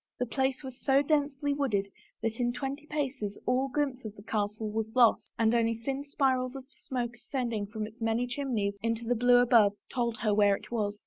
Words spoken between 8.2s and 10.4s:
chimneys into the blue above told her